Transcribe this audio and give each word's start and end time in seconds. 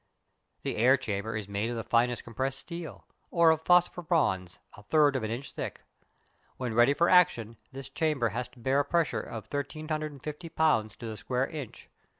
The 0.63 0.77
air 0.77 0.97
chamber 0.97 1.37
is 1.37 1.47
made 1.47 1.69
of 1.69 1.75
the 1.75 1.83
finest 1.83 2.23
compressed 2.23 2.57
steel, 2.57 3.05
or 3.29 3.51
of 3.51 3.61
phosphor 3.61 4.01
bronze, 4.01 4.57
a 4.75 4.81
third 4.81 5.15
of 5.15 5.21
an 5.21 5.29
inch 5.29 5.51
thick. 5.51 5.81
When 6.57 6.73
ready 6.73 6.95
for 6.95 7.07
action 7.07 7.57
this 7.71 7.87
chamber 7.87 8.29
has 8.29 8.47
to 8.47 8.59
bear 8.59 8.79
a 8.79 8.83
pressure 8.83 9.21
of 9.21 9.45
1350 9.53 10.49
lbs. 10.49 10.95
to 10.97 11.05
the 11.05 11.17
square 11.17 11.45
inch. 11.45 11.87